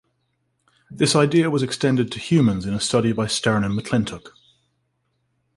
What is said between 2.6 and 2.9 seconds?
in a